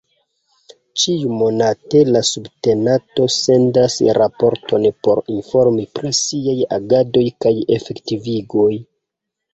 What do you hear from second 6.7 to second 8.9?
agadoj kaj efektivigoj.